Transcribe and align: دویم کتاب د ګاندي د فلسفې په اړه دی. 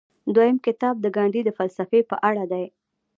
دویم 0.35 0.57
کتاب 0.65 0.95
د 1.01 1.05
ګاندي 1.15 1.41
د 1.45 1.49
فلسفې 1.57 1.99
په 2.09 2.15
اړه 2.29 2.43
دی. 2.51 2.65